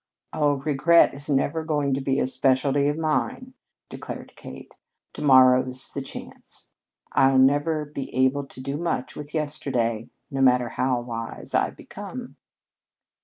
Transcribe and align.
"Oh, 0.33 0.53
regret 0.55 1.13
is 1.13 1.29
never 1.29 1.63
going 1.63 1.93
to 1.93 2.01
be 2.01 2.19
a 2.19 2.25
specialty 2.25 2.87
of 2.87 2.97
mine," 2.97 3.53
declared 3.87 4.33
Kate. 4.35 4.73
"To 5.13 5.21
morrow's 5.21 5.89
the 5.91 6.01
chance! 6.01 6.69
I 7.11 7.29
shall 7.29 7.37
never 7.37 7.85
be 7.85 8.11
able 8.15 8.47
to 8.47 8.59
do 8.59 8.77
much 8.77 9.15
with 9.15 9.35
yesterday, 9.35 10.09
no 10.31 10.41
matter 10.41 10.69
how 10.69 10.99
wise 11.01 11.53
I 11.53 11.69
become." 11.69 12.35